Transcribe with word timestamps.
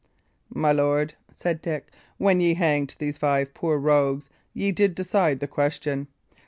"My 0.55 0.71
lord," 0.71 1.13
said 1.35 1.61
Dick, 1.61 1.89
"when 2.17 2.39
ye 2.41 2.55
hanged 2.55 2.95
these 2.97 3.19
five 3.19 3.53
poor 3.53 3.77
rogues 3.77 4.31
ye 4.51 4.71
did 4.71 4.95
decide 4.95 5.39
the 5.41 5.47
question. 5.47 6.07